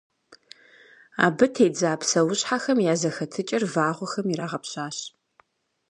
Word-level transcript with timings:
Абы 1.25 1.45
тедза 1.55 1.91
псэущхьэхэм 1.99 2.77
я 2.91 2.95
зэхэтыкӀэр 3.01 3.63
вагъуэхэм 3.73 4.27
ирагъэпщащ. 4.33 4.97